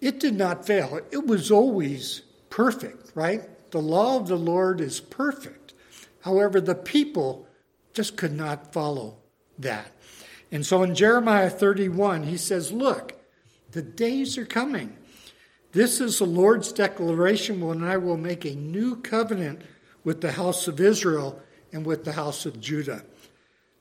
[0.00, 1.00] it did not fail.
[1.10, 3.48] It was always perfect, right?
[3.70, 5.74] The law of the Lord is perfect.
[6.22, 7.46] However, the people
[7.94, 9.18] just could not follow
[9.58, 9.92] that.
[10.50, 13.14] And so in Jeremiah 31, he says, Look,
[13.70, 14.96] the days are coming.
[15.72, 19.62] This is the Lord's declaration when I will make a new covenant
[20.04, 21.40] with the house of Israel
[21.72, 23.04] and with the house of Judah.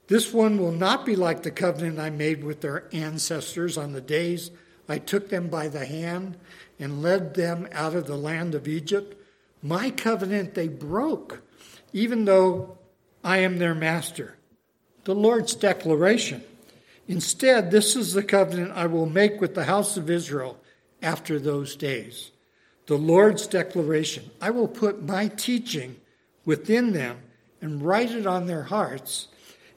[0.08, 4.02] This one will not be like the covenant I made with their ancestors on the
[4.02, 4.52] days
[4.90, 6.36] I took them by the hand
[6.80, 9.16] and led them out of the land of Egypt.
[9.62, 11.44] My covenant they broke,
[11.94, 12.78] even though
[13.24, 14.36] I am their master.
[15.04, 16.44] The Lord's declaration.
[17.08, 20.60] Instead, this is the covenant I will make with the house of Israel
[21.02, 22.32] after those days.
[22.88, 25.98] The Lord's declaration I will put my teaching
[26.46, 27.20] within them
[27.62, 29.28] and write it on their hearts,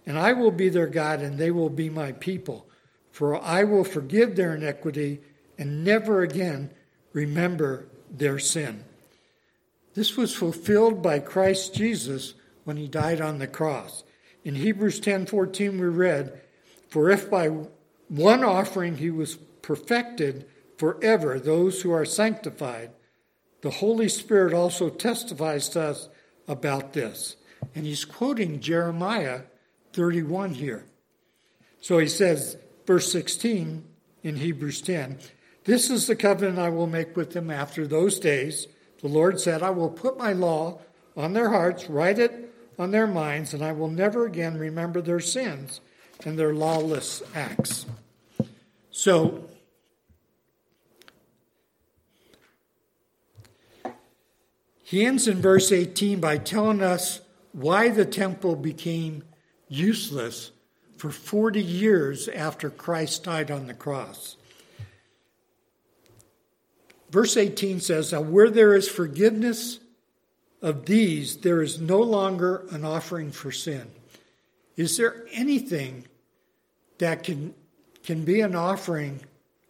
[0.07, 2.67] and I will be their God, and they will be my people.
[3.11, 5.21] For I will forgive their iniquity
[5.59, 6.71] and never again
[7.13, 8.85] remember their sin.
[9.95, 14.05] This was fulfilled by Christ Jesus when he died on the cross.
[14.45, 16.41] In Hebrews 10:14 we read,
[16.89, 17.49] "For if by
[18.09, 20.47] one offering he was perfected
[20.77, 22.91] forever those who are sanctified,
[23.61, 26.09] the Holy Spirit also testifies to us
[26.47, 27.37] about this."
[27.75, 29.43] And he's quoting Jeremiah
[29.93, 30.85] 31 here.
[31.81, 33.85] So he says, verse 16
[34.23, 35.19] in Hebrews 10,
[35.65, 38.67] This is the covenant I will make with them after those days.
[39.01, 40.81] The Lord said, I will put my law
[41.17, 45.21] on their hearts, write it on their minds, and I will never again remember their
[45.21, 45.81] sins
[46.25, 47.87] and their lawless acts.
[48.91, 49.45] So,
[54.93, 59.25] he ends in verse 18 by telling us why the temple became
[59.67, 60.51] useless
[60.99, 64.37] for 40 years after Christ died on the cross.
[67.09, 69.81] Verse 18 says, Now where there is forgiveness
[70.61, 73.91] of these, there is no longer an offering for sin.
[74.77, 76.07] Is there anything
[76.99, 77.55] that can,
[78.03, 79.21] can be an offering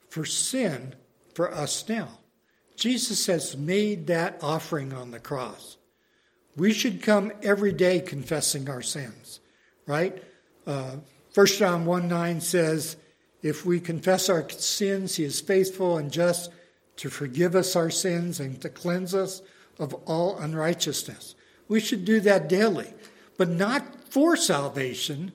[0.09, 0.97] for sin
[1.33, 2.09] for us now?
[2.83, 5.77] Jesus has made that offering on the cross.
[6.57, 9.39] We should come every day confessing our sins,
[9.87, 10.21] right?
[10.67, 10.97] Uh,
[11.33, 12.97] 1 John 1 9 says,
[13.41, 16.51] If we confess our sins, he is faithful and just
[16.97, 19.43] to forgive us our sins and to cleanse us
[19.79, 21.37] of all unrighteousness.
[21.69, 22.93] We should do that daily,
[23.39, 25.31] but not for salvation.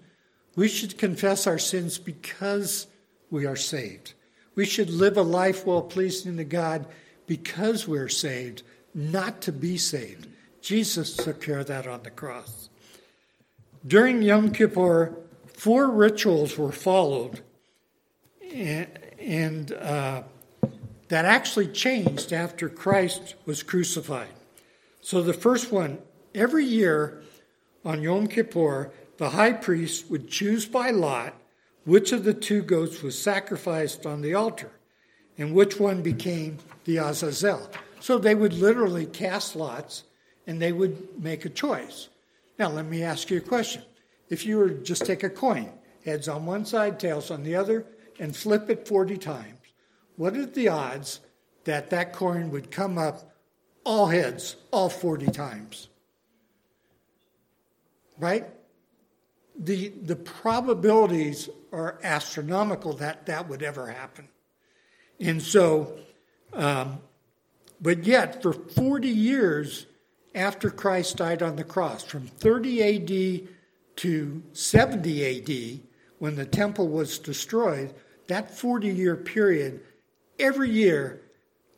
[0.57, 2.87] We should confess our sins because
[3.31, 4.15] we are saved.
[4.53, 6.87] We should live a life well pleasing to God
[7.27, 8.63] because we're saved,
[8.95, 10.27] not to be saved.
[10.61, 12.69] Jesus took care of that on the cross.
[13.85, 17.41] During Yom Kippur, four rituals were followed,
[18.53, 18.87] and,
[19.19, 20.23] and uh,
[21.09, 24.29] that actually changed after Christ was crucified.
[25.01, 25.99] So the first one,
[26.33, 27.21] every year
[27.85, 31.33] on Yom Kippur, the high priest would choose by lot
[31.85, 34.71] which of the two goats was sacrificed on the altar
[35.37, 37.69] and which one became the Azazel.
[37.99, 40.03] So they would literally cast lots
[40.45, 42.09] and they would make a choice.
[42.57, 43.83] Now, let me ask you a question.
[44.29, 45.69] If you were just take a coin,
[46.03, 47.85] heads on one side, tails on the other,
[48.19, 49.53] and flip it 40 times,
[50.15, 51.19] what are the odds
[51.65, 53.35] that that coin would come up
[53.83, 55.89] all heads, all 40 times?
[58.17, 58.47] Right?
[59.59, 64.27] The, the probabilities are astronomical that that would ever happen.
[65.19, 65.97] And so,
[66.53, 66.99] um,
[67.81, 69.85] but yet, for 40 years,
[70.35, 73.47] after Christ died on the cross, from 30 AD
[73.97, 75.79] to 70 AD,
[76.19, 77.93] when the temple was destroyed,
[78.27, 79.81] that 40 year period,
[80.39, 81.21] every year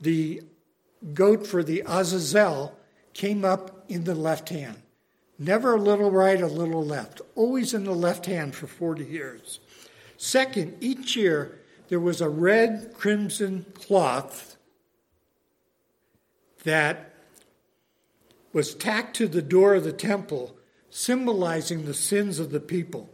[0.01, 0.41] the
[1.13, 2.77] goat for the Azazel
[3.13, 4.81] came up in the left hand.
[5.37, 7.21] Never a little right, a little left.
[7.35, 9.59] Always in the left hand for 40 years.
[10.17, 11.58] Second, each year
[11.89, 14.55] there was a red crimson cloth
[16.63, 17.13] that
[18.53, 20.55] was tacked to the door of the temple,
[20.89, 23.09] symbolizing the sins of the people.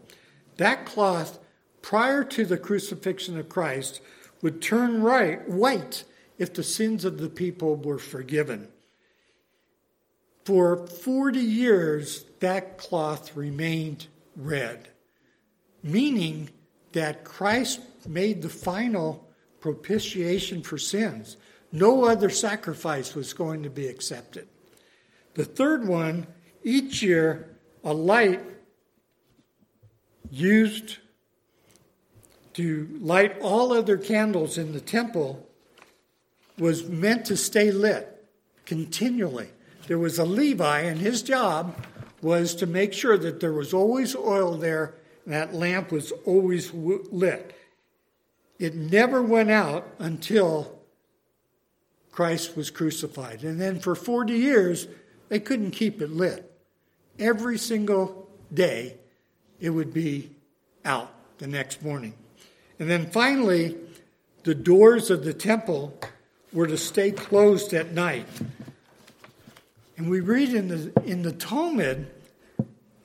[0.57, 1.39] That cloth,
[1.81, 4.01] prior to the crucifixion of Christ,
[4.41, 6.03] would turn right, white
[6.37, 8.67] if the sins of the people were forgiven.
[10.43, 14.89] For 40 years, that cloth remained red,
[15.81, 16.49] meaning
[16.95, 19.27] that Christ made the final
[19.59, 21.35] propitiation for sins.
[21.71, 24.47] No other sacrifice was going to be accepted.
[25.33, 26.25] The third one,
[26.63, 28.41] each year, a light
[30.31, 30.97] used
[32.53, 35.45] to light all other candles in the temple
[36.57, 38.25] was meant to stay lit
[38.65, 39.49] continually.
[39.87, 41.75] There was a Levi, and his job
[42.21, 47.55] was to make sure that there was always oil there that lamp was always lit.
[48.59, 50.79] It never went out until
[52.11, 53.43] Christ was crucified.
[53.43, 54.87] And then for 40 years,
[55.29, 56.51] they couldn't keep it lit.
[57.19, 58.97] Every single day,
[59.59, 60.31] it would be
[60.85, 62.13] out the next morning.
[62.79, 63.77] And then finally,
[64.43, 65.99] the doors of the temple
[66.53, 68.27] were to stay closed at night.
[69.97, 72.07] And we read in the, in the Talmud,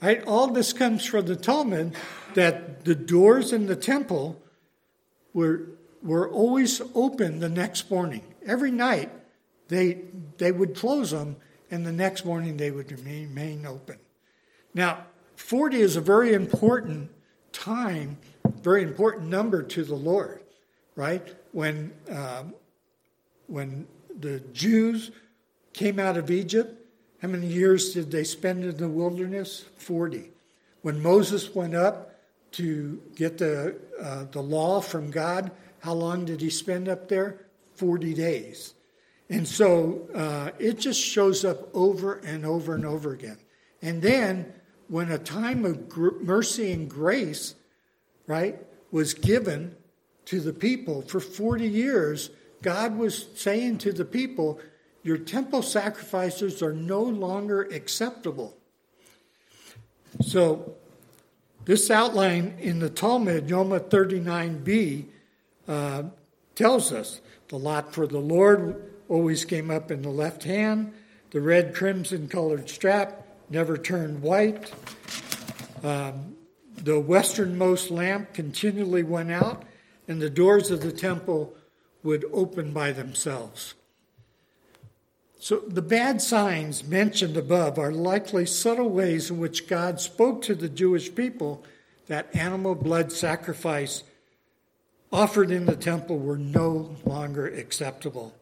[0.08, 1.94] right, all this comes from the Talmud,
[2.34, 4.40] that the doors in the temple
[5.34, 5.68] were,
[6.02, 8.22] were always open the next morning.
[8.46, 9.10] Every night,
[9.68, 10.02] they,
[10.38, 11.36] they would close them
[11.70, 13.98] and the next morning they would remain open.
[14.74, 17.10] Now, 40 is a very important
[17.52, 20.42] time, very important number to the Lord,
[20.96, 21.34] right?
[21.52, 22.54] When, um,
[23.46, 23.86] when
[24.18, 25.10] the Jews
[25.72, 26.79] came out of Egypt,
[27.20, 29.64] how many years did they spend in the wilderness?
[29.76, 30.30] 40.
[30.82, 32.14] When Moses went up
[32.52, 35.50] to get the, uh, the law from God,
[35.80, 37.46] how long did he spend up there?
[37.74, 38.74] 40 days.
[39.28, 43.38] And so uh, it just shows up over and over and over again.
[43.80, 44.52] And then
[44.88, 47.54] when a time of gr- mercy and grace,
[48.26, 48.58] right,
[48.90, 49.76] was given
[50.26, 52.30] to the people for 40 years,
[52.62, 54.60] God was saying to the people,
[55.02, 58.56] Your temple sacrifices are no longer acceptable.
[60.20, 60.74] So,
[61.64, 65.06] this outline in the Talmud, Yoma 39b,
[65.68, 66.02] uh,
[66.54, 70.92] tells us the lot for the Lord always came up in the left hand,
[71.30, 74.72] the red crimson colored strap never turned white.
[75.82, 76.36] Um,
[76.76, 79.64] the westernmost lamp continually went out,
[80.08, 81.54] and the doors of the temple
[82.02, 83.74] would open by themselves.
[85.42, 90.54] So, the bad signs mentioned above are likely subtle ways in which God spoke to
[90.54, 91.64] the Jewish people
[92.08, 94.02] that animal blood sacrifice
[95.10, 98.34] offered in the temple were no longer acceptable.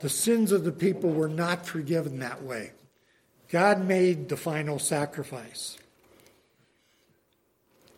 [0.00, 2.72] The sins of the people were not forgiven that way.
[3.50, 5.76] God made the final sacrifice.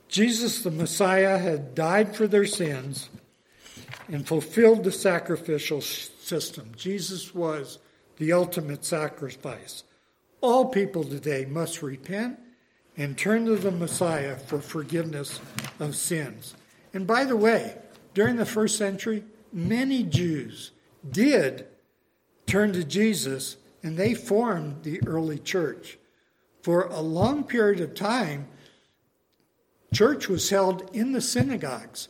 [0.09, 3.11] Jesus, the Messiah, had died for their sins
[4.09, 6.73] and fulfilled the sacrificial system.
[6.77, 7.79] Jesus was
[8.17, 9.85] the ultimate sacrifice.
[10.41, 12.39] All people today must repent
[12.97, 15.41] and turn to the Messiah for forgiveness
[15.81, 16.55] of sins.
[16.93, 17.77] And by the way,
[18.13, 20.71] during the first century, many Jews
[21.11, 21.67] did
[22.47, 25.99] turn to Jesus and they formed the early church.
[26.63, 28.49] For a long period of time,
[29.93, 32.09] church was held in the synagogues.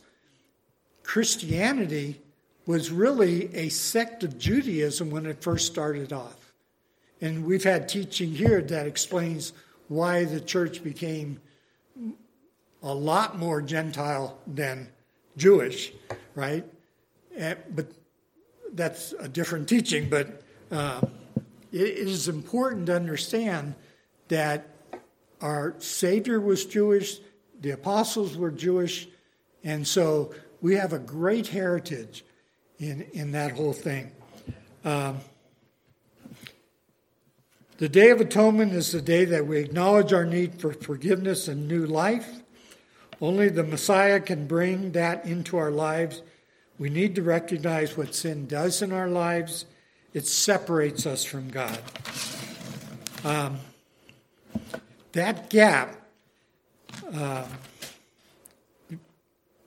[1.03, 2.21] Christianity
[2.65, 6.53] was really a sect of Judaism when it first started off.
[7.21, 9.53] And we've had teaching here that explains
[9.87, 11.39] why the church became
[12.81, 14.89] a lot more Gentile than
[15.37, 15.91] Jewish,
[16.33, 16.65] right?
[17.37, 17.87] Eh, but
[18.73, 20.09] that's a different teaching.
[20.09, 20.41] But
[20.71, 21.01] uh,
[21.71, 23.75] it is important to understand
[24.27, 24.67] that
[25.41, 27.19] our Savior was Jewish,
[27.61, 29.07] the apostles were Jewish,
[29.63, 32.23] and so we have a great heritage
[32.79, 34.11] in, in that whole thing.
[34.83, 35.19] Um,
[37.77, 41.67] the Day of Atonement is the day that we acknowledge our need for forgiveness and
[41.67, 42.41] new life.
[43.19, 46.21] Only the Messiah can bring that into our lives.
[46.77, 49.65] We need to recognize what sin does in our lives.
[50.13, 51.79] It separates us from God.
[53.23, 53.59] Um,
[55.13, 55.95] that gap,
[57.13, 57.45] uh,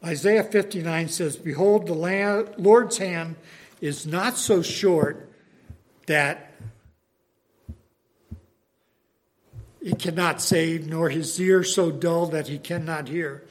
[0.04, 3.36] Isaiah 59 says, Behold, the Lord's hand
[3.80, 5.30] is not so short
[6.06, 6.52] that
[9.82, 13.44] he cannot save, nor his ear so dull that he cannot hear.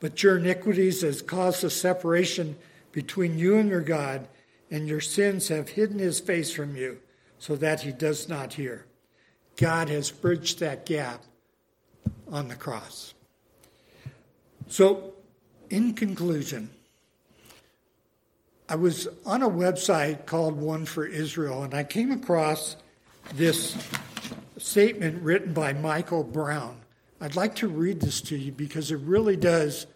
[0.00, 2.56] But your iniquities has caused a separation
[2.92, 4.28] between you and your God,
[4.70, 6.98] and your sins have hidden his face from you,
[7.38, 8.86] so that he does not hear.
[9.56, 11.22] God has bridged that gap
[12.30, 13.14] on the cross.
[14.68, 15.14] So,
[15.70, 16.70] in conclusion,
[18.68, 22.76] I was on a website called One for Israel, and I came across
[23.34, 23.76] this
[24.58, 26.78] statement written by Michael Brown.
[27.20, 29.86] I'd like to read this to you because it really does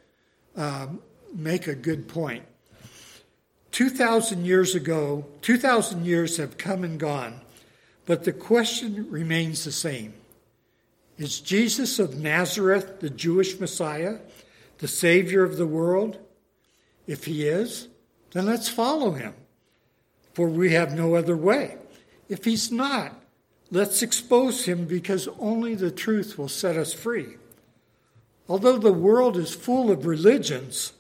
[0.57, 1.01] um,
[1.35, 2.45] make a good point.
[3.73, 7.41] 2,000 years ago, 2,000 years have come and gone,
[8.07, 10.15] but the question remains the same
[11.19, 14.19] Is Jesus of Nazareth the Jewish Messiah?
[14.81, 16.19] The Savior of the world?
[17.07, 17.89] If he is,
[18.33, 19.35] then let's follow him,
[20.35, 21.77] for we have no other way.
[22.29, 23.15] If he's not,
[23.71, 27.37] let's expose him because only the truth will set us free.
[28.49, 30.93] Although the world is full of religions,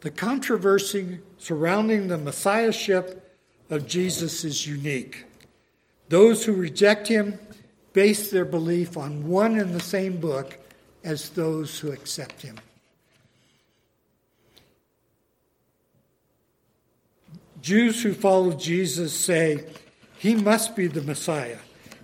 [0.00, 3.38] the controversy surrounding the messiahship
[3.70, 5.24] of Jesus is unique.
[6.08, 7.38] Those who reject him
[7.94, 10.58] base their belief on one and the same book
[11.02, 12.56] as those who accept him.
[17.64, 19.64] Jews who follow Jesus say,
[20.18, 21.60] He must be the Messiah.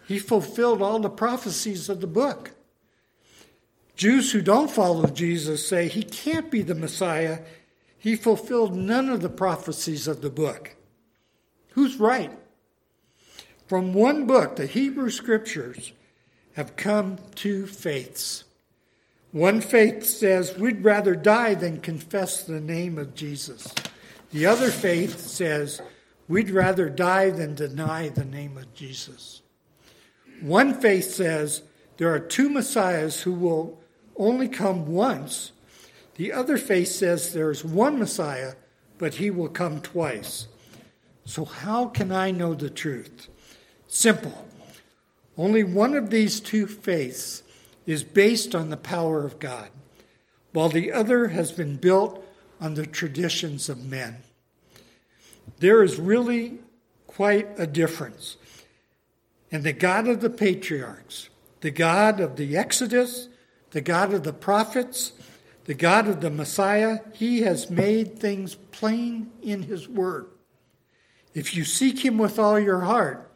[0.09, 2.53] He fulfilled all the prophecies of the book.
[3.95, 7.41] Jews who don't follow Jesus say, He can't be the Messiah.
[7.99, 10.77] He fulfilled none of the prophecies of the book.
[11.73, 12.33] Who's right?
[13.67, 15.93] From one book, the Hebrew Scriptures
[16.55, 18.45] have come two faiths.
[19.31, 23.75] One faith says, We'd rather die than confess the name of Jesus.
[24.33, 25.83] The other faith says
[26.28, 29.43] we'd rather die than deny the name of Jesus.
[30.41, 31.62] One faith says
[31.97, 33.81] there are two messiahs who will
[34.16, 35.53] only come once.
[36.14, 38.53] The other faith says there's one Messiah,
[38.99, 40.49] but he will come twice.
[41.24, 43.28] So, how can I know the truth?
[43.89, 44.47] Simple.
[45.39, 47.43] Only one of these two faiths
[47.87, 49.70] is based on the power of God,
[50.53, 52.22] while the other has been built
[52.61, 54.19] on the traditions of men.
[55.59, 56.59] There is really
[57.07, 58.37] quite a difference.
[59.51, 61.29] And the God of the patriarchs,
[61.61, 63.29] the God of the Exodus,
[63.71, 65.13] the God of the prophets,
[65.65, 70.27] the God of the Messiah, he has made things plain in his word.
[71.35, 73.31] If you seek him with all your heart,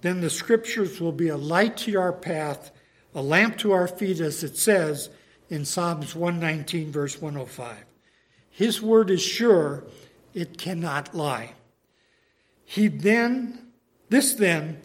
[0.00, 2.70] then the scriptures will be a light to your path,
[3.14, 5.10] a lamp to our feet, as it says
[5.48, 7.87] in Psalms 119, verse 105.
[8.58, 9.84] His word is sure,
[10.34, 11.52] it cannot lie.
[12.64, 13.68] He then,
[14.08, 14.80] this then,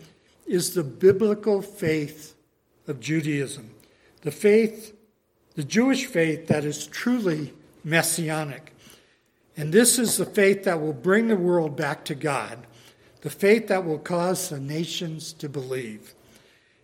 [0.45, 2.35] is the biblical faith
[2.87, 3.71] of Judaism,
[4.21, 4.95] the faith,
[5.55, 7.51] the Jewish faith that is truly
[7.83, 8.75] messianic.
[9.57, 12.67] And this is the faith that will bring the world back to God,
[13.21, 16.13] the faith that will cause the nations to believe.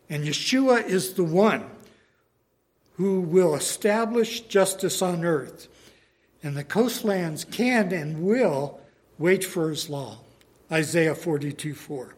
[0.10, 1.70] And Yeshua is the one
[2.94, 5.68] who will establish justice on earth.
[6.42, 8.80] And the coastlands can and will
[9.18, 10.20] wait for his law.
[10.72, 12.16] Isaiah 42 4.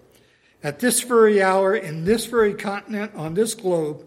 [0.63, 4.05] At this very hour, in this very continent, on this globe,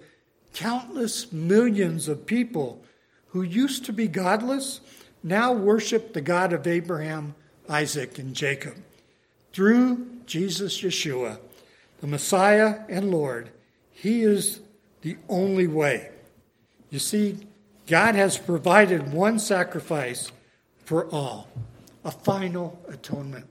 [0.52, 2.84] countless millions of people
[3.28, 4.80] who used to be godless
[5.22, 7.34] now worship the God of Abraham,
[7.68, 8.76] Isaac, and Jacob.
[9.52, 11.38] Through Jesus Yeshua,
[12.00, 13.50] the Messiah and Lord,
[13.90, 14.60] He is
[15.00, 16.10] the only way.
[16.90, 17.38] You see,
[17.86, 20.32] God has provided one sacrifice
[20.84, 21.48] for all,
[22.04, 23.46] a final atonement.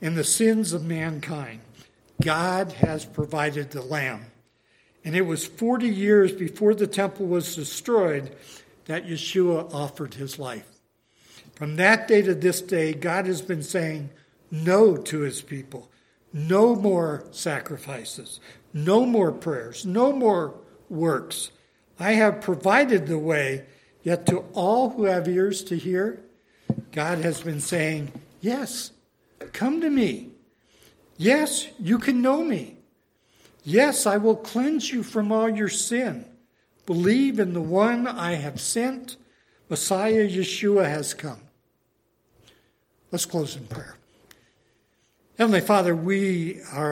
[0.00, 1.60] In the sins of mankind,
[2.20, 4.26] God has provided the Lamb.
[5.04, 8.34] And it was 40 years before the temple was destroyed
[8.86, 10.66] that Yeshua offered his life.
[11.54, 14.10] From that day to this day, God has been saying
[14.50, 15.90] no to his people.
[16.32, 18.40] No more sacrifices,
[18.72, 20.54] no more prayers, no more
[20.88, 21.50] works.
[22.00, 23.66] I have provided the way,
[24.02, 26.22] yet to all who have ears to hear,
[26.92, 28.92] God has been saying, Yes,
[29.52, 30.30] come to me.
[31.18, 32.78] Yes, you can know me.
[33.62, 36.24] Yes, I will cleanse you from all your sin.
[36.86, 39.18] Believe in the one I have sent.
[39.68, 41.40] Messiah Yeshua has come.
[43.12, 43.96] Let's close in prayer.
[45.36, 46.88] Heavenly Father, we are